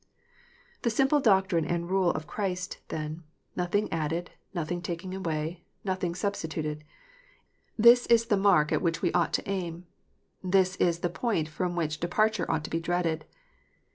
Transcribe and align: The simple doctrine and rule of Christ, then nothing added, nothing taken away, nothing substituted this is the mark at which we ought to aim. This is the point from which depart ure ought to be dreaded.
The 0.81 0.89
simple 0.89 1.19
doctrine 1.19 1.63
and 1.63 1.87
rule 1.87 2.09
of 2.09 2.25
Christ, 2.25 2.79
then 2.87 3.21
nothing 3.55 3.87
added, 3.93 4.31
nothing 4.51 4.81
taken 4.81 5.13
away, 5.13 5.63
nothing 5.83 6.15
substituted 6.15 6.83
this 7.77 8.07
is 8.07 8.25
the 8.25 8.35
mark 8.35 8.71
at 8.71 8.81
which 8.81 9.03
we 9.03 9.13
ought 9.13 9.31
to 9.33 9.47
aim. 9.47 9.85
This 10.43 10.75
is 10.77 11.01
the 11.01 11.09
point 11.11 11.49
from 11.49 11.75
which 11.75 11.99
depart 11.99 12.39
ure 12.39 12.49
ought 12.51 12.63
to 12.63 12.71
be 12.71 12.79
dreaded. 12.79 13.25